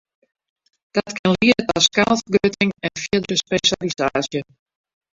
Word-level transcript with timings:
Dat 0.95 1.09
kin 1.17 1.33
liede 1.39 1.63
ta 1.69 1.77
skaalfergrutting 1.87 2.71
en 2.85 2.93
fierdere 3.03 3.41
spesjalisaasje. 3.45 4.39